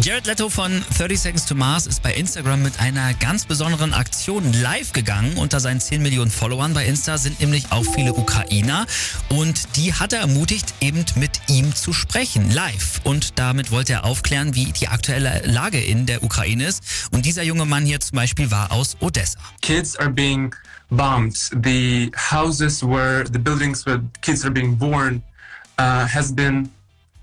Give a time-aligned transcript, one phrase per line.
[0.00, 4.52] Jared Leto von 30 Seconds to Mars ist bei Instagram mit einer ganz besonderen Aktion
[4.52, 5.36] live gegangen.
[5.36, 8.86] Unter seinen 10 Millionen Followern bei Insta sind nämlich auch viele Ukrainer
[9.28, 13.02] und die hat er ermutigt, eben mit ihm zu sprechen, live.
[13.04, 16.82] Und damit wollte er aufklären, wie die aktuelle Lage in der Ukraine ist.
[17.12, 19.38] Und dieser junge Mann hier zum Beispiel war aus Odessa.
[19.62, 20.52] Kids are being
[20.90, 21.36] bombed.
[21.62, 25.22] The houses where the buildings where kids are being born
[25.78, 26.68] uh, has been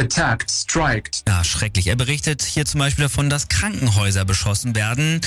[0.00, 1.22] attacked, striked.
[1.28, 1.86] Ja, schrecklich.
[1.86, 5.20] Er berichtet hier zum Beispiel davon, dass Krankenhäuser beschossen werden.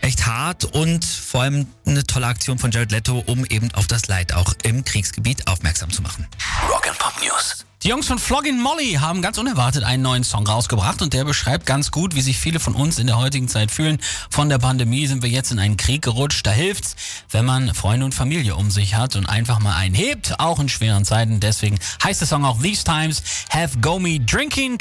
[0.00, 4.08] Echt hart und vor allem eine tolle Aktion von Jared Leto, um eben auf das
[4.08, 6.26] Leid auch im Kriegsgebiet aufmerksam zu machen.
[6.68, 7.64] Rock and Pop News.
[7.82, 11.64] Die Jungs von Flogging Molly haben ganz unerwartet einen neuen Song rausgebracht und der beschreibt
[11.64, 13.98] ganz gut, wie sich viele von uns in der heutigen Zeit fühlen.
[14.28, 16.46] Von der Pandemie sind wir jetzt in einen Krieg gerutscht.
[16.46, 16.94] Da hilft's,
[17.30, 20.68] wenn man Freunde und Familie um sich hat und einfach mal einen hebt, auch in
[20.68, 21.40] schweren Zeiten.
[21.40, 24.76] Deswegen heißt der Song auch These Times Have Go Me Drinking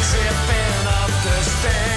[0.00, 1.92] Tripping Up the Stairs.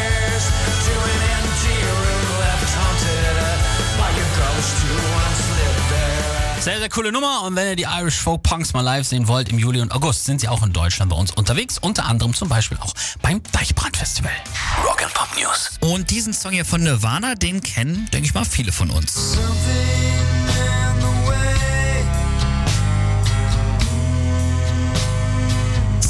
[6.66, 7.44] Sehr, sehr coole Nummer.
[7.44, 10.26] Und wenn ihr die Irish Folk Punks mal live sehen wollt, im Juli und August
[10.26, 11.78] sind sie auch in Deutschland bei uns unterwegs.
[11.78, 14.32] Unter anderem zum Beispiel auch beim Deichbrand Festival.
[14.84, 15.78] Rock and Pop News.
[15.82, 19.34] Und diesen Song hier von Nirvana, den kennen, denke ich mal, viele von uns.
[19.34, 20.15] Something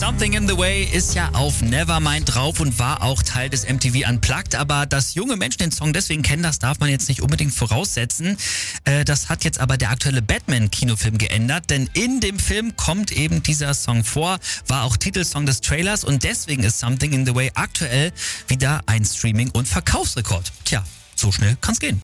[0.06, 4.54] in the Way ist ja auf Nevermind drauf und war auch Teil des MTV Unplugged,
[4.54, 8.38] aber dass junge Menschen den Song deswegen kennen, das darf man jetzt nicht unbedingt voraussetzen.
[8.84, 13.42] Äh, das hat jetzt aber der aktuelle Batman-Kinofilm geändert, denn in dem Film kommt eben
[13.42, 17.52] dieser Song vor, war auch Titelsong des Trailers und deswegen ist Something in the Way
[17.56, 18.14] aktuell
[18.48, 20.52] wieder ein Streaming- und Verkaufsrekord.
[20.66, 20.84] Tja,
[21.16, 22.02] so schnell kann's gehen.